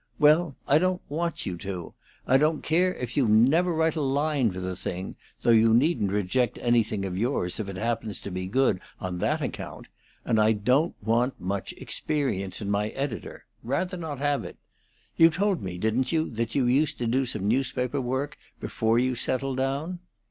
Well, 0.17 0.55
I 0.67 0.79
don't 0.79 1.03
want 1.09 1.45
you 1.45 1.57
to. 1.57 1.93
I 2.25 2.37
don't 2.37 2.63
care 2.63 2.95
if 2.95 3.15
you 3.15 3.27
never 3.27 3.71
write 3.71 3.95
a 3.95 4.01
line 4.01 4.49
for 4.49 4.59
the 4.59 4.75
thing, 4.75 5.15
though 5.41 5.51
you 5.51 5.75
needn't 5.75 6.09
reject 6.11 6.57
anything 6.59 7.05
of 7.05 7.15
yours, 7.19 7.59
if 7.59 7.69
it 7.69 7.75
happens 7.75 8.19
to 8.21 8.31
be 8.31 8.47
good, 8.47 8.79
on 8.99 9.19
that 9.19 9.43
account. 9.43 9.89
And 10.25 10.41
I 10.41 10.53
don't 10.53 10.95
want 11.03 11.39
much 11.39 11.73
experience 11.73 12.61
in 12.63 12.71
my 12.71 12.87
editor; 12.89 13.45
rather 13.61 13.95
not 13.95 14.17
have 14.17 14.43
it. 14.43 14.57
You 15.17 15.29
told 15.29 15.61
me, 15.61 15.77
didn't 15.77 16.11
you, 16.11 16.31
that 16.31 16.55
you 16.55 16.65
used 16.65 16.97
to 16.97 17.05
do 17.05 17.23
some 17.27 17.47
newspaper 17.47 18.01
work 18.01 18.39
before 18.59 18.97
you 18.97 19.13
settled 19.13 19.57
down?" 19.57 19.99